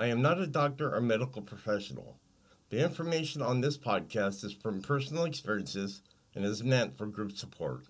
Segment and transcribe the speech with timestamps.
[0.00, 2.18] I am not a doctor or medical professional.
[2.70, 6.00] The information on this podcast is from personal experiences
[6.34, 7.84] and is meant for group support.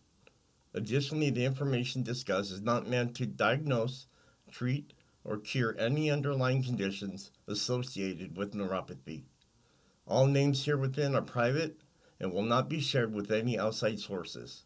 [0.74, 4.08] Additionally, the information discussed is not meant to diagnose,
[4.50, 4.92] treat,
[5.22, 9.22] or cure any underlying conditions associated with neuropathy.
[10.04, 11.80] All names here within are private
[12.18, 14.64] and will not be shared with any outside sources.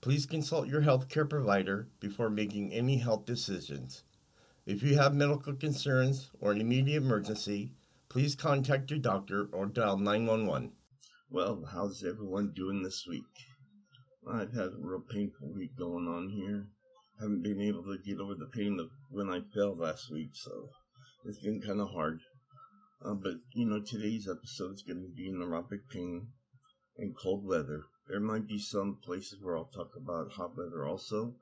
[0.00, 4.02] Please consult your healthcare provider before making any health decisions.
[4.66, 7.74] If you have medical concerns or an immediate emergency,
[8.08, 10.72] please contact your doctor or dial 911.
[11.30, 13.28] Well, how's everyone doing this week?
[14.26, 16.68] I've had a real painful week going on here.
[17.20, 20.70] Haven't been able to get over the pain of when I fell last week, so
[21.26, 22.20] it's been kind of hard.
[23.04, 26.28] Uh, but, you know, today's episode is going to be neuropathic pain
[26.96, 27.84] and cold weather.
[28.08, 31.36] There might be some places where I'll talk about hot weather also,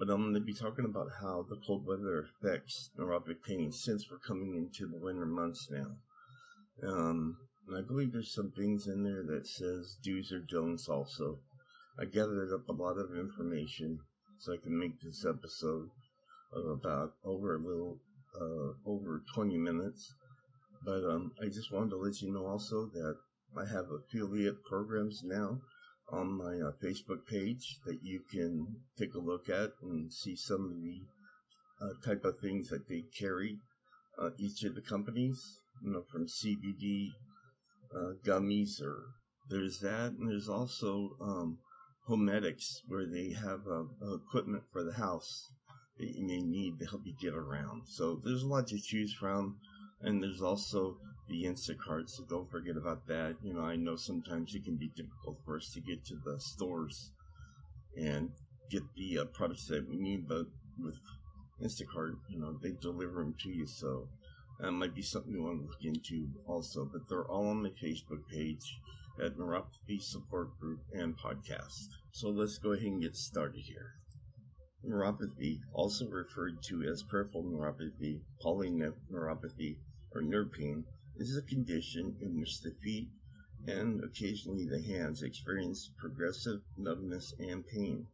[0.00, 4.10] but I'm going to be talking about how the cold weather affects neuropathic pain since
[4.10, 5.88] we're coming into the winter months now.
[6.82, 7.36] Um,
[7.68, 11.38] and I believe there's some things in there that says do's or don'ts also.
[12.00, 14.00] I gathered up a lot of information
[14.38, 15.90] so I can make this episode
[16.54, 17.98] of about over a little,
[18.40, 20.14] uh, over 20 minutes.
[20.82, 23.16] But um, I just wanted to let you know also that
[23.54, 25.60] I have affiliate programs now
[26.12, 28.66] on my uh, Facebook page that you can
[28.98, 31.02] take a look at and see some of the
[31.80, 33.58] uh, type of things that they carry.
[34.20, 35.40] Uh, each of the companies,
[35.82, 37.08] you know, from CBD
[37.94, 38.96] uh, gummies, or
[39.48, 41.58] there's that, and there's also um,
[42.08, 45.48] Homedics, where they have uh, equipment for the house
[45.98, 47.82] that you may need to help you get around.
[47.86, 49.58] So there's a lot to choose from,
[50.00, 50.98] and there's also
[51.30, 53.36] the Instacart, so don't forget about that.
[53.42, 56.38] You know, I know sometimes it can be difficult for us to get to the
[56.40, 57.12] stores
[57.96, 58.30] and
[58.70, 60.46] get the uh, products that we need, but
[60.78, 60.98] with
[61.62, 64.08] Instacart, you know, they deliver them to you, so
[64.60, 66.84] that might be something you want to look into also.
[66.92, 68.78] But they're all on my Facebook page
[69.24, 71.88] at Neuropathy Support Group and Podcast.
[72.12, 73.94] So let's go ahead and get started here.
[74.86, 79.76] Neuropathy, also referred to as peripheral neuropathy, polyneuropathy,
[80.14, 80.84] or nerve pain,
[81.20, 83.10] this is a condition in which the feet
[83.66, 88.06] and occasionally the hands experience progressive numbness and pain.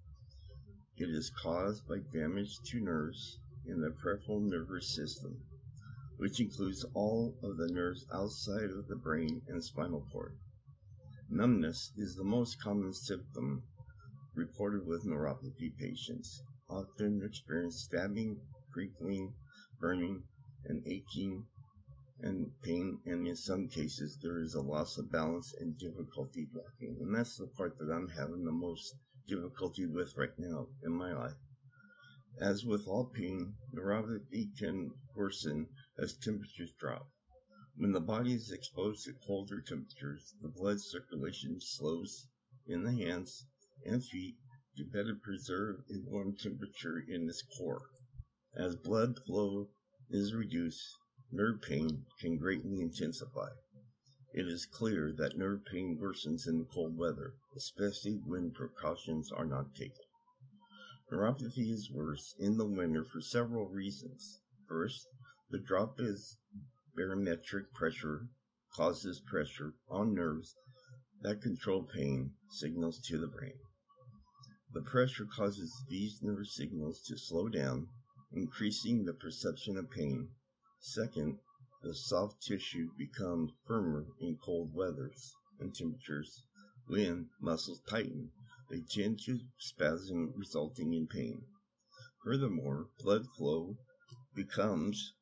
[0.96, 5.40] It is caused by damage to nerves in the peripheral nervous system,
[6.16, 10.36] which includes all of the nerves outside of the brain and spinal cord.
[11.30, 13.62] Numbness is the most common symptom
[14.34, 18.40] reported with neuropathy patients, often experience stabbing,
[18.72, 19.32] prickling,
[19.78, 20.24] burning,
[20.64, 21.46] and aching
[22.20, 26.96] and pain, and in some cases there is a loss of balance and difficulty walking.
[27.00, 28.94] And that's the part that I'm having the most
[29.28, 31.36] difficulty with right now in my life.
[32.40, 35.68] As with all pain, neuropathy can worsen
[35.98, 37.10] as temperatures drop.
[37.76, 42.28] When the body is exposed to colder temperatures, the blood circulation slows
[42.66, 43.46] in the hands
[43.84, 44.36] and feet
[44.76, 47.82] to better preserve a warm temperature in its core.
[48.54, 49.68] As blood flow
[50.10, 50.96] is reduced,
[51.32, 53.48] nerve pain can greatly intensify.
[54.32, 59.74] It is clear that nerve pain worsens in cold weather, especially when precautions are not
[59.74, 60.04] taken.
[61.10, 64.40] Neuropathy is worse in the winter for several reasons.
[64.68, 65.06] First,
[65.50, 66.36] the drop is
[66.94, 68.28] barometric pressure
[68.74, 70.54] causes pressure on nerves
[71.22, 73.58] that control pain signals to the brain.
[74.72, 77.88] The pressure causes these nerve signals to slow down,
[78.32, 80.28] increasing the perception of pain
[80.88, 81.40] Second,
[81.82, 86.44] the soft tissue becomes firmer in cold weathers and temperatures.
[86.86, 88.30] When muscles tighten,
[88.70, 91.44] they tend to spasm, resulting in pain.
[92.22, 93.76] Furthermore, blood flow
[94.36, 95.12] becomes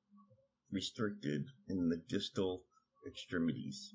[0.71, 2.67] restricted in the distal
[3.07, 3.91] extremities.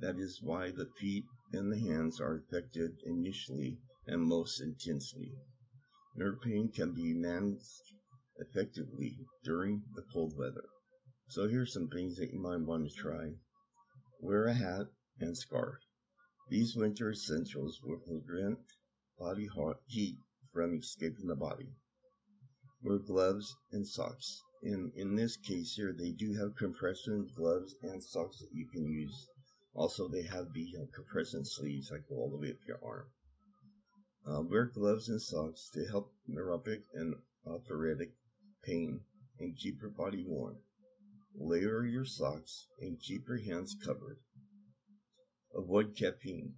[0.00, 5.34] That is why the feet and the hands are affected initially and most intensely.
[6.16, 7.92] Nerve pain can be managed
[8.38, 10.64] effectively during the cold weather.
[11.28, 13.34] So here's some things that you might want to try.
[14.20, 14.88] Wear a hat
[15.18, 15.80] and scarf.
[16.50, 18.58] These winter essentials will prevent
[19.18, 19.48] body
[19.86, 20.18] heat
[20.52, 21.74] from escaping the body.
[22.82, 24.42] Wear gloves and socks.
[24.62, 28.84] in in this case here, they do have compression gloves and socks that you can
[28.86, 29.26] use.
[29.72, 33.10] Also, they have the uh, compression sleeves that go all the way up your arm.
[34.26, 37.14] Uh, wear gloves and socks to help neuropathic and
[37.46, 38.14] arthritic
[38.62, 39.00] pain
[39.40, 40.58] and keep your body warm.
[41.36, 44.18] Layer your socks and keep your hands covered.
[45.52, 46.54] Avoid caffeine.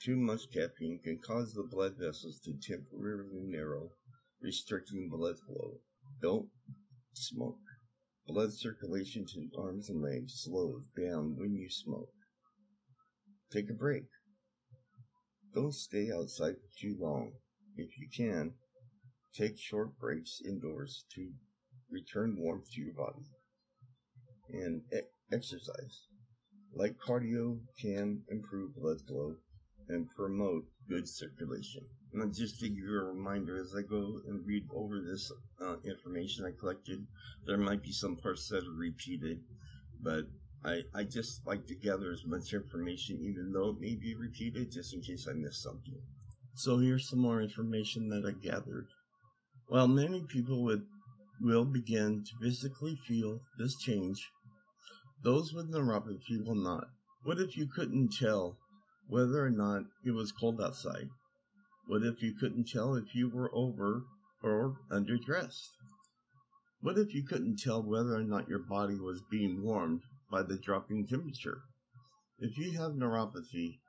[0.00, 3.90] Too much caffeine can cause the blood vessels to temporarily narrow,
[4.40, 5.80] restricting blood flow.
[6.20, 6.50] Don't
[7.14, 7.60] smoke.
[8.26, 12.12] Blood circulation to arms and legs slows down when you smoke.
[13.50, 14.08] Take a break.
[15.54, 17.32] Don't stay outside for too long.
[17.76, 18.52] If you can,
[19.32, 21.32] take short breaks indoors to
[21.90, 23.24] return warmth to your body.
[24.52, 24.82] And
[25.32, 26.06] exercise.
[26.74, 29.34] Like cardio can improve blood flow
[29.88, 31.82] and promote good circulation.
[32.12, 35.30] And just to give you a reminder as I go and read over this
[35.60, 37.06] uh, information I collected,
[37.46, 39.40] there might be some parts that are repeated,
[40.02, 40.24] but
[40.64, 44.72] I, I just like to gather as much information, even though it may be repeated,
[44.72, 46.00] just in case I miss something.
[46.54, 48.88] So here's some more information that I gathered.
[49.68, 50.82] While many people would,
[51.40, 54.18] will begin to physically feel this change,
[55.22, 56.88] those with neuropathy will not.
[57.24, 58.58] What if you couldn't tell
[59.08, 61.08] whether or not it was cold outside?
[61.86, 64.04] What if you couldn't tell if you were over
[64.42, 65.70] or underdressed?
[66.80, 70.58] What if you couldn't tell whether or not your body was being warmed by the
[70.58, 71.62] dropping temperature?
[72.38, 73.80] If you have neuropathy,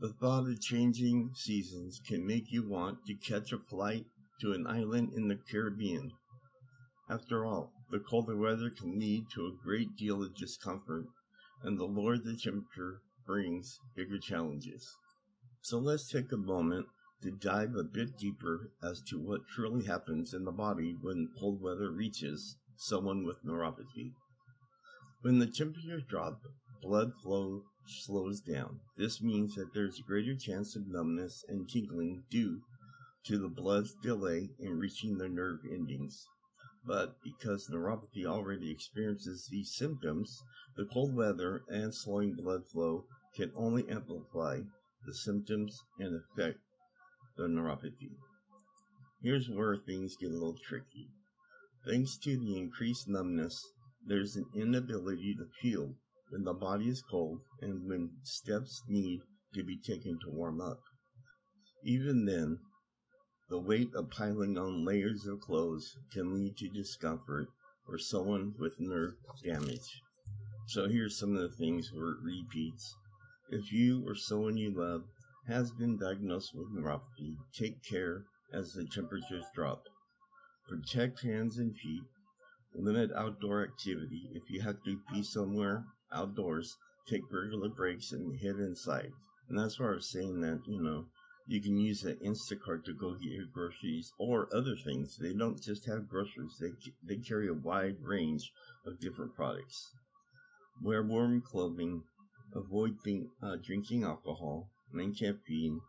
[0.00, 4.06] the thought of changing seasons can make you want to catch a flight
[4.40, 6.12] to an island in the Caribbean.
[7.10, 11.06] After all, the colder weather can lead to a great deal of discomfort,
[11.62, 14.96] and the lower the temperature brings bigger challenges.
[15.62, 16.86] So let's take a moment
[17.22, 21.60] to dive a bit deeper as to what truly happens in the body when cold
[21.60, 24.14] weather reaches someone with neuropathy.
[25.20, 26.46] When the temperature drops,
[26.80, 28.80] blood flow slows down.
[28.96, 32.62] This means that there's a greater chance of numbness and tingling due
[33.26, 36.26] to the blood's delay in reaching the nerve endings.
[36.84, 40.42] But because neuropathy already experiences these symptoms,
[40.76, 44.62] the cold weather and slowing blood flow can only amplify
[45.06, 46.58] the symptoms and affect
[47.36, 48.16] the neuropathy.
[49.22, 51.10] Here's where things get a little tricky.
[51.86, 53.62] Thanks to the increased numbness,
[54.06, 55.94] there's an inability to feel
[56.30, 59.20] when the body is cold and when steps need
[59.54, 60.80] to be taken to warm up.
[61.84, 62.60] Even then,
[63.50, 67.48] the weight of piling on layers of clothes can lead to discomfort
[67.84, 69.14] for someone with nerve
[69.44, 70.00] damage.
[70.68, 72.94] So here's some of the things where it repeats.
[73.50, 75.02] If you or someone you love
[75.48, 79.82] has been diagnosed with neuropathy, take care as the temperatures drop.
[80.68, 82.04] Protect hands and feet.
[82.72, 84.30] Limit outdoor activity.
[84.32, 86.76] If you have to be somewhere outdoors,
[87.08, 89.10] take regular breaks and head inside.
[89.48, 91.06] And that's why I was saying that, you know,
[91.50, 95.18] you can use the Instacart to go get your groceries or other things.
[95.18, 96.70] They don't just have groceries, they,
[97.02, 98.52] they carry a wide range
[98.86, 99.92] of different products.
[100.80, 102.04] Wear warm clothing.
[102.54, 105.80] Avoid think, uh, drinking alcohol and caffeine,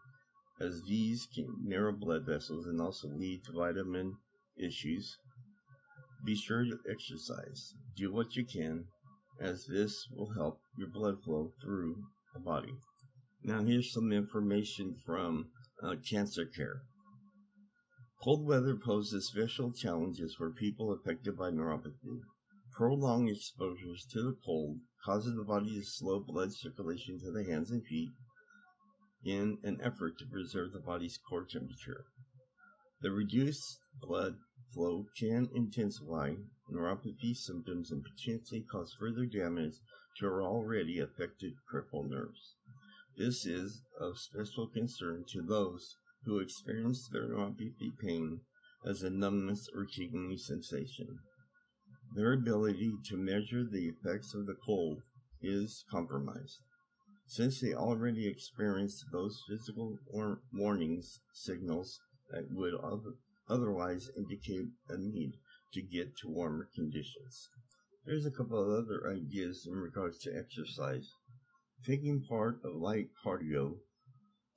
[0.59, 4.17] as these can narrow blood vessels and also lead to vitamin
[4.57, 5.15] issues.
[6.25, 7.75] Be sure to exercise.
[7.95, 8.85] Do what you can,
[9.39, 12.03] as this will help your blood flow through
[12.33, 12.73] the body.
[13.43, 15.49] Now, here's some information from
[15.81, 16.83] uh, cancer care.
[18.23, 22.21] Cold weather poses special challenges for people affected by neuropathy.
[22.71, 27.71] Prolonged exposures to the cold causes the body to slow blood circulation to the hands
[27.71, 28.11] and feet
[29.25, 32.05] in an effort to preserve the body's core temperature.
[33.01, 34.37] The reduced blood
[34.71, 36.35] flow can intensify
[36.71, 39.79] neuropathy symptoms and potentially cause further damage
[40.19, 42.55] to our already affected peripheral nerves.
[43.17, 48.41] This is of special concern to those who experience their neuropathy pain
[48.85, 51.19] as a numbness or tingling sensation.
[52.15, 55.01] Their ability to measure the effects of the cold
[55.41, 56.59] is compromised.
[57.27, 61.99] Since they already experienced those physical war- warnings signals
[62.29, 65.33] that would other- otherwise indicate a need
[65.73, 67.49] to get to warmer conditions.
[68.05, 71.13] There's a couple of other ideas in regards to exercise.
[71.83, 73.79] Taking part of light cardio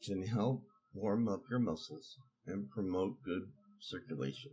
[0.04, 0.62] can help
[0.92, 3.50] warm up your muscles and promote good
[3.80, 4.52] circulation,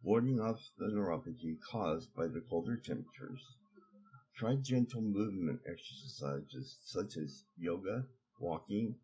[0.00, 3.44] warding off the neuropathy caused by the colder temperatures.
[4.36, 8.06] Try gentle movement exercises such as yoga,
[8.38, 8.94] walking,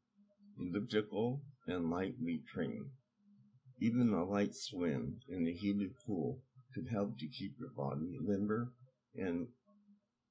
[0.57, 2.89] elliptical, and light weight training.
[3.81, 6.41] Even a light swim in a heated pool
[6.73, 8.73] could help to keep your body limber
[9.17, 9.49] and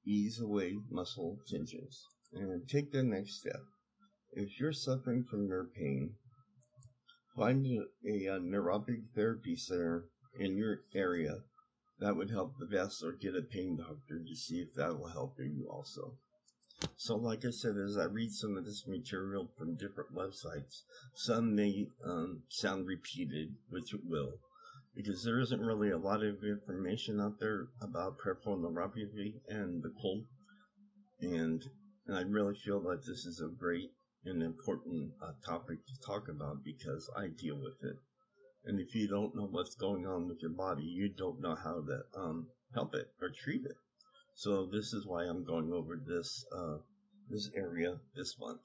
[0.06, 2.02] ease away muscle tensions.
[2.32, 3.62] And take the next step.
[4.32, 6.14] If you're suffering from nerve pain,
[7.36, 8.40] find a, a,
[9.14, 10.04] therapy center
[10.38, 11.38] in your area
[11.98, 15.08] that would help the best or get a pain doctor to see if that will
[15.08, 16.18] help you also.
[16.96, 20.82] So, like I said, as I read some of this material from different websites,
[21.14, 24.40] some may um, sound repeated, which it will,
[24.94, 29.92] because there isn't really a lot of information out there about peripheral neuropathy and the
[30.02, 30.26] cold.
[31.20, 31.62] And,
[32.06, 33.90] and I really feel that this is a great
[34.24, 37.96] and important uh, topic to talk about because I deal with it.
[38.64, 41.82] And if you don't know what's going on with your body, you don't know how
[41.82, 43.76] to um, help it or treat it.
[44.34, 46.78] So this is why I'm going over this uh,
[47.30, 48.60] this area this month,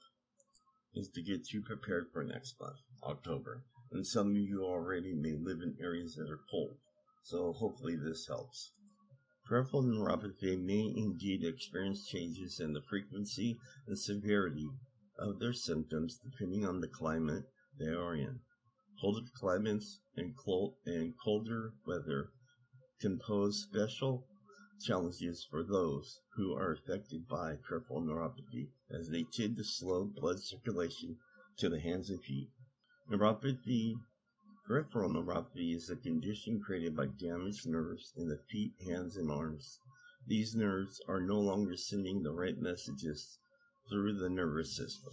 [0.94, 3.64] is to get you prepared for next month, October.
[3.90, 6.76] And some of you already may live in areas that are cold,
[7.22, 8.72] so hopefully this helps.
[9.44, 14.70] Peripheral neuropathy may indeed experience changes in the frequency and severity
[15.18, 17.44] of their symptoms depending on the climate
[17.78, 18.40] they are in.
[19.00, 22.32] Colder climates and, cold, and colder weather
[23.00, 24.28] can pose special
[24.80, 30.40] challenges for those who are affected by peripheral neuropathy, as they tend to slow blood
[30.40, 31.18] circulation
[31.58, 32.50] to the hands and feet.
[33.10, 33.94] Neuropathy,
[34.72, 39.78] peripheral neuropathy, is a condition created by damaged nerves in the feet, hands, and arms.
[40.26, 43.38] These nerves are no longer sending the right messages
[43.90, 45.12] through the nervous system,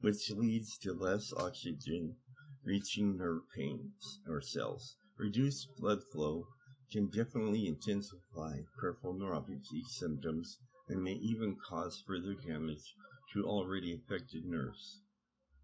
[0.00, 2.16] which leads to less oxygen
[2.64, 4.96] reaching nerve pains or cells.
[5.18, 6.48] Reduced blood flow
[6.90, 12.92] can definitely intensify peripheral neuropathy symptoms and may even cause further damage
[13.32, 15.03] to already affected nerves.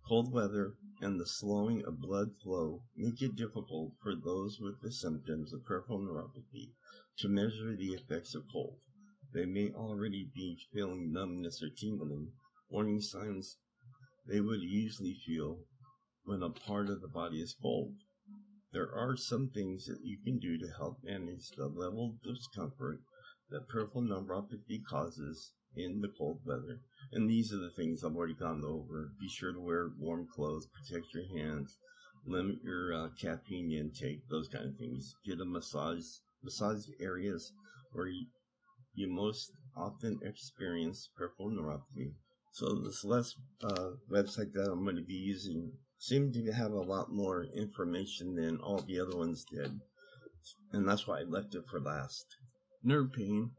[0.09, 4.91] Cold weather and the slowing of blood flow make it difficult for those with the
[4.91, 6.73] symptoms of peripheral neuropathy
[7.19, 8.81] to measure the effects of cold.
[9.33, 12.33] They may already be feeling numbness or tingling,
[12.71, 13.59] warning signs
[14.27, 15.67] they would usually feel
[16.25, 17.97] when a part of the body is cold.
[18.73, 23.03] There are some things that you can do to help manage the level of discomfort
[23.51, 26.81] that peripheral neuropathy causes in the cold weather.
[27.13, 29.13] And these are the things I've already gone over.
[29.21, 31.77] Be sure to wear warm clothes, protect your hands,
[32.27, 35.15] limit your uh, caffeine intake, those kind of things.
[35.25, 36.05] Get a massage,
[36.43, 37.53] massage the areas
[37.93, 38.27] where you,
[38.95, 42.13] you most often experience peripheral neuropathy.
[42.53, 46.83] So this last uh, website that I'm going to be using seemed to have a
[46.83, 49.81] lot more information than all the other ones did,
[50.73, 52.25] and that's why I left it for last.
[52.83, 53.53] Nerve pain,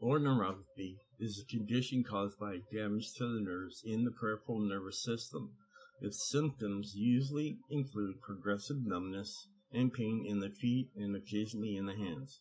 [0.00, 5.02] or neuropathy, is a condition caused by damage to the nerves in the peripheral nervous
[5.02, 5.54] system.
[6.00, 11.94] Its symptoms usually include progressive numbness and pain in the feet and occasionally in the
[11.94, 12.40] hands.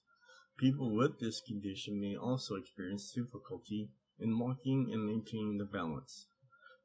[0.57, 3.89] People with this condition may also experience difficulty
[4.19, 6.27] in walking and maintaining the balance.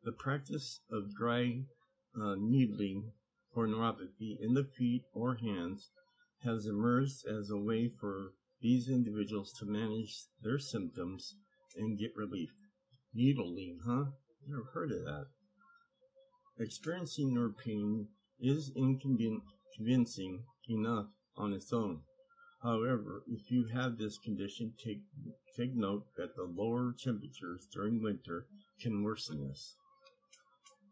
[0.02, 1.64] The practice of dry
[2.20, 3.12] uh, needling
[3.52, 5.90] for neuropathy in the feet or hands
[6.42, 11.36] has emerged as a way for these individuals to manage their symptoms
[11.76, 12.50] and get relief.
[13.14, 14.04] Needling, huh?
[14.46, 15.26] Never heard of that.
[16.58, 18.08] Experiencing nerve pain
[18.40, 21.06] is inconvincing enough
[21.36, 22.02] on its own.
[22.62, 25.02] However, if you have this condition, take,
[25.56, 28.46] take note that the lower temperatures during winter
[28.80, 29.76] can worsen this.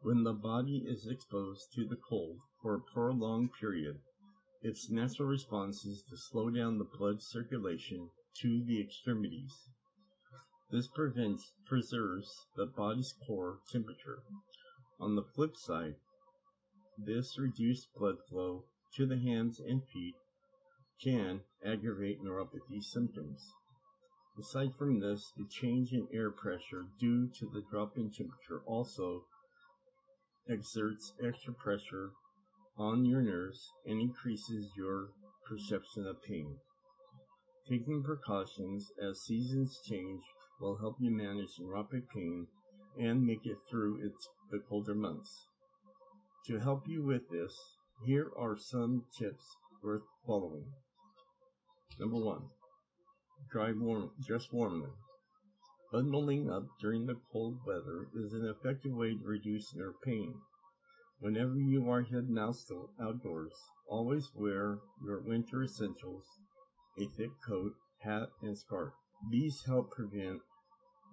[0.03, 4.01] When the body is exposed to the cold for a prolonged period,
[4.63, 8.09] its natural response is to slow down the blood circulation
[8.41, 9.53] to the extremities.
[10.71, 14.23] This prevents, preserves the body's core temperature.
[15.01, 15.97] On the flip side,
[16.97, 18.65] this reduced blood flow
[18.95, 20.15] to the hands and feet
[21.03, 23.53] can aggravate neuropathy symptoms.
[24.39, 29.25] Aside from this, the change in air pressure due to the drop in temperature also
[30.49, 32.13] exerts extra pressure
[32.83, 35.11] on your nerves and increases your
[35.49, 36.57] perception of pain.
[37.69, 40.21] Taking precautions as seasons change
[40.61, 42.49] will help you manage neuropathic pain
[42.99, 45.47] and make it through its, the colder months.
[46.49, 47.57] To help you with this,
[48.05, 49.45] here are some tips
[49.85, 50.65] worth following.
[52.01, 52.49] Number one,
[53.55, 54.91] warm, dress warmly.
[55.93, 60.35] Bundling up during the cold weather is an effective way to reduce nerve pain.
[61.23, 63.53] Whenever you are heading outdoors,
[63.87, 66.25] always wear your winter essentials,
[66.99, 68.93] a thick coat, hat, and scarf.
[69.31, 70.41] These help prevent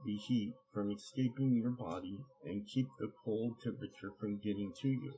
[0.03, 5.13] the heat from escaping your body and keep the cold temperature from getting to you.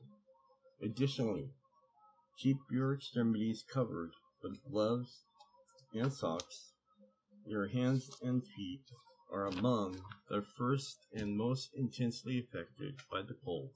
[0.82, 1.52] Additionally,
[2.38, 4.12] keep your extremities covered
[4.44, 5.24] with gloves
[5.94, 6.74] and socks,
[7.46, 8.84] your hands and feet
[9.32, 13.70] are among the first and most intensely affected by the cold.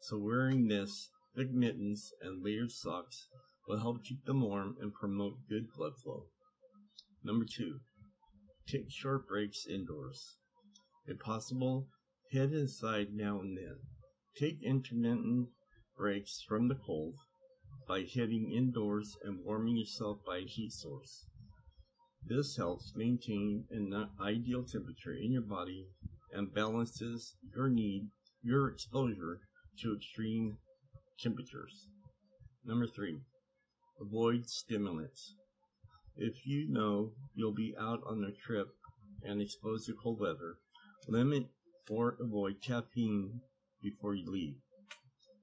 [0.00, 3.28] So wearing this, thick mittens, and layered socks
[3.66, 6.26] will help keep them warm and promote good blood flow.
[7.24, 7.80] Number two,
[8.66, 10.38] take short breaks indoors.
[11.06, 11.88] If possible,
[12.32, 13.76] head inside now and then.
[14.36, 15.48] Take intermittent
[15.96, 17.16] breaks from the cold
[17.88, 21.26] by heading indoors and warming yourself by a heat source.
[22.24, 25.88] This helps maintain an ideal temperature in your body
[26.32, 28.10] and balances your need,
[28.42, 29.40] your exposure
[29.82, 30.58] to extreme
[31.18, 31.88] temperatures.
[32.64, 33.20] Number three,
[34.00, 35.34] avoid stimulants.
[36.16, 38.68] If you know you'll be out on a trip
[39.22, 40.56] and exposed to cold weather,
[41.06, 41.46] limit
[41.90, 43.40] or avoid caffeine
[43.82, 44.56] before you leave.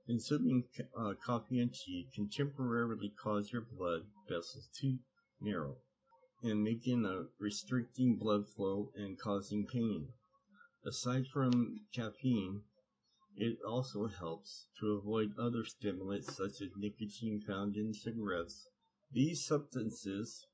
[0.05, 0.65] Consuming
[0.97, 4.97] uh, coffee and tea can temporarily cause your blood vessels to
[5.41, 5.77] narrow
[6.43, 10.09] and making a restricting blood flow and causing pain.
[10.85, 12.61] Aside from caffeine,
[13.37, 18.67] it also helps to avoid other stimulants such as nicotine found in cigarettes.
[19.11, 20.47] These substances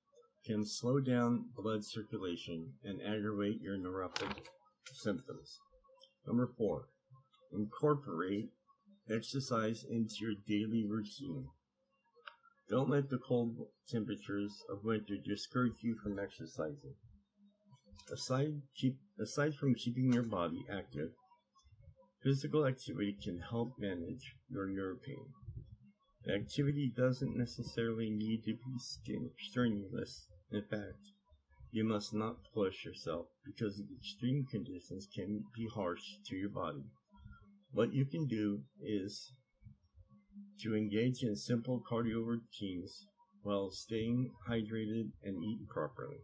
[0.46, 4.46] can slow down blood circulation and aggravate your neuropathic
[4.94, 5.60] symptoms.
[6.26, 6.88] Number four,
[7.54, 8.50] incorporate
[9.10, 11.48] exercise into your daily routine.
[12.70, 13.58] Don't let the cold
[13.90, 16.96] temperatures of winter discourage you from exercising.
[18.12, 21.12] Aside, keep, aside from keeping your body active,
[22.24, 25.26] physical activity can help manage your nerve pain.
[26.24, 30.28] The activity doesn't necessarily need to be strenuous.
[30.52, 31.02] In fact,
[31.72, 36.84] you must not push yourself because extreme conditions can be harsh to your body.
[37.72, 39.34] What you can do is
[40.62, 43.08] to engage in simple cardio routines
[43.42, 46.20] while staying hydrated and eating properly.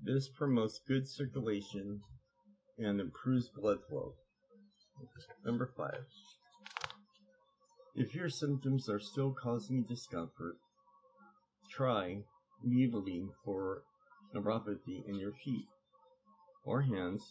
[0.00, 2.00] This promotes good circulation
[2.78, 4.14] and improves blood flow.
[5.44, 6.06] Number five.
[7.94, 10.56] If your symptoms are still causing discomfort,
[11.70, 12.24] try
[12.62, 13.82] needling for
[14.34, 15.66] neuropathy in your feet
[16.64, 17.22] or hands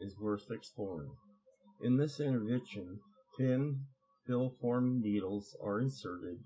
[0.00, 1.10] is worth exploring.
[1.82, 3.00] In this intervention,
[3.36, 3.84] thin
[4.26, 6.38] pill-form needles are inserted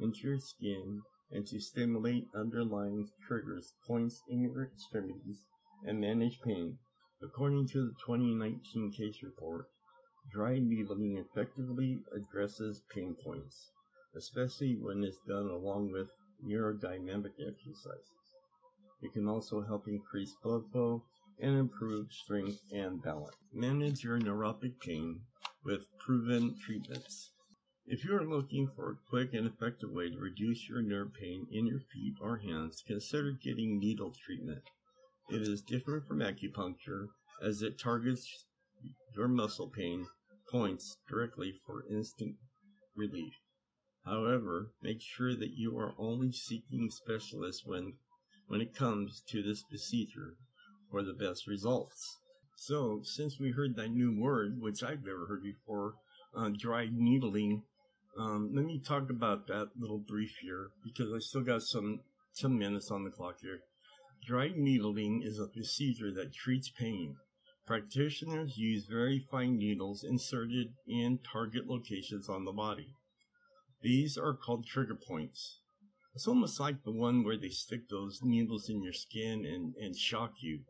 [0.00, 5.46] into your skin and to stimulate underlying triggers points in your extremities
[5.84, 6.78] and manage pain.
[7.22, 9.66] According to the 2019 case report,
[10.30, 13.70] dry needling effectively addresses pain points,
[14.14, 16.08] especially when it's done along with
[16.44, 18.34] neurodynamic exercises.
[19.02, 21.04] It can also help increase blood flow
[21.38, 23.36] and improve strength and balance.
[23.52, 25.22] Manage your neuropathic pain
[25.64, 27.30] with proven treatments.
[27.86, 31.46] If you are looking for a quick and effective way to reduce your nerve pain
[31.50, 34.62] in your feet or hands, consider getting needle treatment.
[35.30, 37.08] It is different from acupuncture
[37.42, 38.44] as it targets
[39.16, 40.06] your muscle pain
[40.50, 42.36] points directly for instant
[42.96, 43.34] relief.
[44.04, 47.94] However, make sure that you are only seeking specialists when
[48.48, 50.36] when it comes to this procedure
[50.90, 52.18] for the best results.
[52.56, 55.94] So, since we heard that new word, which I've never heard before,
[56.34, 57.62] uh, dry needling,
[58.18, 62.00] um, let me talk about that little brief here because I still got some
[62.32, 63.60] some minutes on the clock here.
[64.26, 67.16] Dry needling is a procedure that treats pain.
[67.70, 72.96] Practitioners use very fine needles inserted in target locations on the body.
[73.80, 75.60] These are called trigger points.
[76.12, 79.96] It's almost like the one where they stick those needles in your skin and, and
[79.96, 80.62] shock you.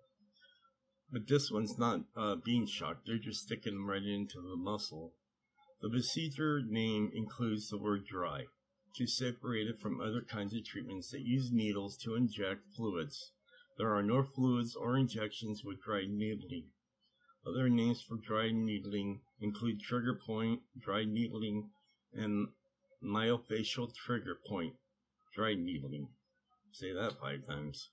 [1.11, 5.15] But this one's not uh, being shocked, they're just sticking them right into the muscle.
[5.81, 8.45] The procedure name includes the word dry
[8.97, 13.33] to separate it from other kinds of treatments that use needles to inject fluids.
[13.79, 16.67] There are no fluids or injections with dry needling.
[17.47, 21.71] Other names for dry needling include trigger point, dry needling,
[22.13, 22.49] and
[23.03, 24.75] myofascial trigger point,
[25.35, 26.09] dry needling.
[26.73, 27.91] Say that five times.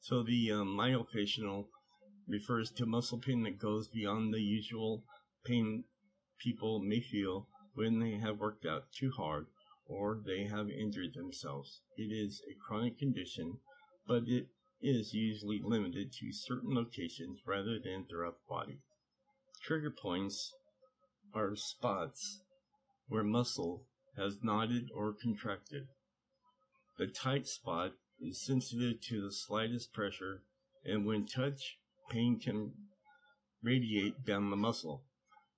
[0.00, 1.68] So the um, myofascial
[2.26, 5.04] refers to muscle pain that goes beyond the usual
[5.44, 5.84] pain
[6.38, 9.46] people may feel when they have worked out too hard
[9.86, 11.82] or they have injured themselves.
[11.96, 13.58] It is a chronic condition,
[14.06, 14.48] but it
[14.82, 18.78] is usually limited to certain locations rather than throughout the body.
[19.62, 20.52] Trigger points
[21.34, 22.40] are spots
[23.08, 23.84] where muscle
[24.16, 25.88] has knotted or contracted.
[26.98, 30.42] The tight spot is sensitive to the slightest pressure,
[30.84, 31.76] and when touched,
[32.10, 32.72] pain can
[33.62, 35.04] radiate down the muscle.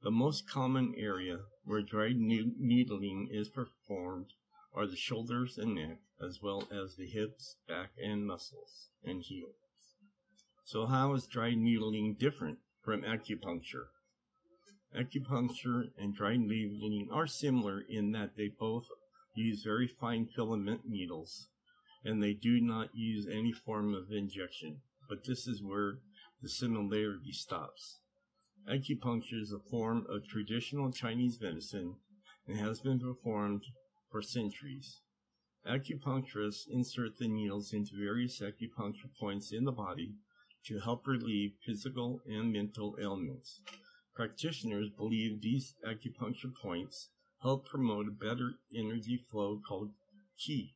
[0.02, 4.26] The most common area where dry needling is performed
[4.74, 9.54] are the shoulders and neck, as well as the hips, back, and muscles, and heels.
[10.64, 13.88] So, how is dry needling different from acupuncture?
[14.94, 18.86] Acupuncture and dry needling are similar in that they both
[19.34, 21.48] use very fine filament needles
[22.04, 24.80] and they do not use any form of injection.
[25.08, 25.98] But this is where
[26.40, 28.00] the similarity stops.
[28.68, 31.96] Acupuncture is a form of traditional Chinese medicine
[32.46, 33.62] and has been performed
[34.10, 35.00] for centuries.
[35.66, 40.14] Acupuncturists insert the needles into various acupuncture points in the body
[40.66, 43.60] to help relieve physical and mental ailments.
[44.14, 47.10] Practitioners believe these acupuncture points
[47.42, 49.90] help promote a better energy flow called
[50.38, 50.74] qi.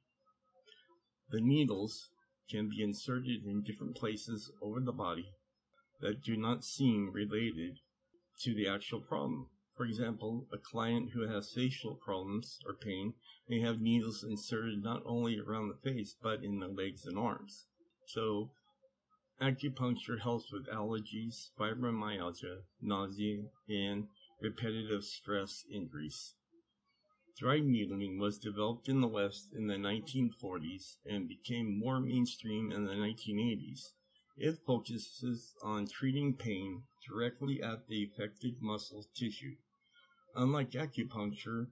[1.30, 2.10] The needles
[2.48, 5.26] can be inserted in different places over the body
[6.00, 7.78] that do not seem related
[8.42, 9.48] to the actual problem.
[9.76, 13.12] For example, a client who has facial problems or pain
[13.46, 17.66] may have needles inserted not only around the face but in the legs and arms.
[18.06, 18.52] So,
[19.38, 24.08] acupuncture helps with allergies, fibromyalgia, nausea, and
[24.40, 26.34] repetitive stress injuries.
[27.36, 32.86] Dry needling was developed in the West in the 1940s and became more mainstream in
[32.86, 33.92] the 1980s.
[34.38, 39.56] It focuses on treating pain directly at the affected muscle tissue.
[40.38, 41.68] Unlike acupuncture,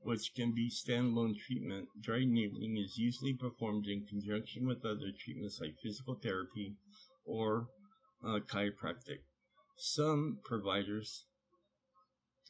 [0.00, 5.60] which can be standalone treatment, dry needling is usually performed in conjunction with other treatments
[5.60, 6.74] like physical therapy
[7.26, 7.68] or
[8.24, 9.18] uh, chiropractic.
[9.76, 11.26] Some providers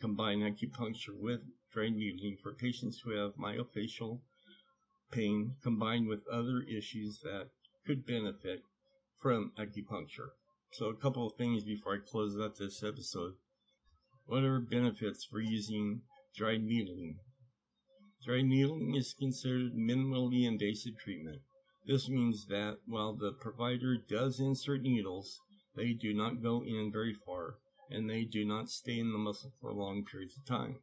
[0.00, 1.40] combine acupuncture with
[1.72, 4.20] dry needling for patients who have myofascial
[5.10, 7.50] pain combined with other issues that
[7.84, 8.62] could benefit
[9.20, 10.30] from acupuncture.
[10.70, 13.34] So, a couple of things before I close out this episode.
[14.30, 16.02] What are benefits for using
[16.36, 17.18] dry needling?
[18.26, 21.40] Dry needling is considered minimally invasive treatment.
[21.86, 25.40] This means that while the provider does insert needles,
[25.76, 27.56] they do not go in very far
[27.88, 30.78] and they do not stay in the muscle for long periods of time.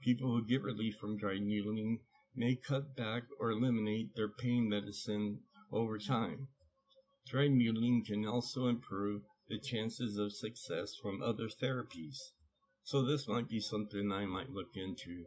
[0.00, 1.98] People who get relief from dry needling
[2.36, 5.40] may cut back or eliminate their pain medicine
[5.72, 6.46] over time.
[7.26, 12.18] Dry needling can also improve the chances of success from other therapies.
[12.86, 15.24] So this might be something I might look into.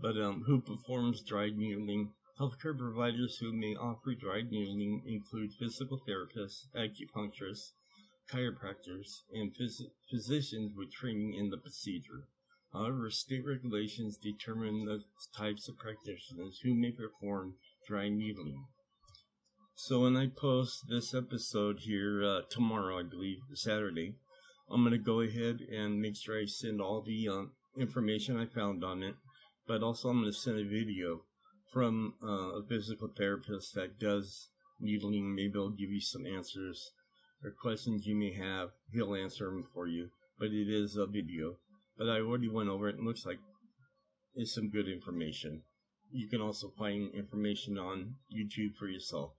[0.00, 2.14] But um, who performs dry needling?
[2.40, 7.74] Healthcare providers who may offer dry needling include physical therapists, acupuncturists,
[8.28, 12.26] chiropractors, and phys- physicians with training in the procedure.
[12.72, 15.04] However, state regulations determine the
[15.36, 17.54] types of practitioners who may perform
[17.86, 18.66] dry needling.
[19.76, 24.16] So when I post this episode here uh, tomorrow, I believe, Saturday,
[24.72, 27.42] I'm going to go ahead and make sure I send all the uh,
[27.76, 29.16] information I found on it,
[29.66, 31.22] but also I'm going to send a video
[31.72, 34.48] from uh, a physical therapist that does
[34.80, 35.34] needling.
[35.34, 36.92] Maybe I'll give you some answers
[37.42, 38.70] or questions you may have.
[38.92, 41.56] He'll answer them for you, but it is a video.
[41.98, 43.38] But I already went over it and looks like
[44.34, 45.62] it's some good information.
[46.12, 49.32] You can also find information on YouTube for yourself.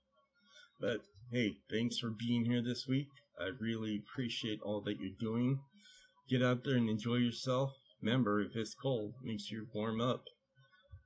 [0.80, 3.08] But hey, thanks for being here this week.
[3.42, 5.60] I really appreciate all that you're doing.
[6.30, 7.72] Get out there and enjoy yourself.
[8.02, 10.24] Remember, if it's cold, make sure you warm up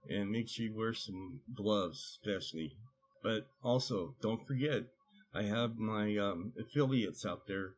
[0.07, 2.73] and make sure you wear some gloves, especially.
[3.23, 4.83] But also, don't forget,
[5.33, 7.73] I have my um, affiliates out there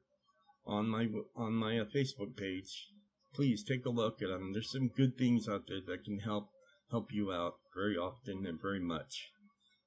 [0.65, 2.89] on my on my uh, Facebook page.
[3.33, 4.51] Please take a look at them.
[4.53, 6.49] There's some good things out there that can help
[6.91, 9.29] help you out very often and very much.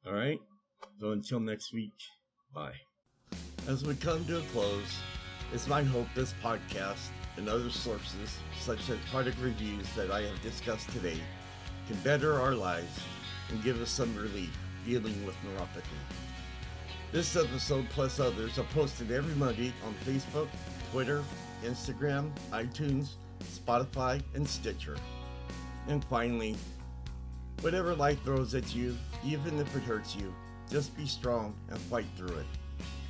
[0.06, 0.40] All right.
[0.98, 1.94] So until next week,
[2.54, 2.80] bye.
[3.68, 4.98] As we come to a close,
[5.52, 10.42] it's my hope this podcast and other sources, such as product reviews that I have
[10.42, 11.18] discussed today,
[11.86, 13.00] can better our lives
[13.50, 15.84] and give us some relief dealing with neuropathy.
[17.12, 20.48] This episode, plus others, are posted every Monday on Facebook,
[20.90, 21.22] Twitter,
[21.62, 23.10] Instagram, iTunes,
[23.44, 24.96] Spotify, and Stitcher.
[25.86, 26.56] And finally,
[27.60, 30.34] whatever life throws at you, even if it hurts you,
[30.70, 32.46] just be strong and fight through it.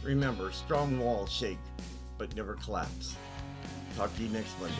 [0.02, 1.58] Remember, strong walls shake,
[2.16, 3.16] but never collapse.
[3.96, 4.76] Talk to you next Monday.